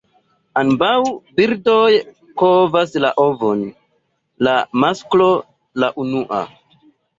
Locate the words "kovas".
2.43-2.97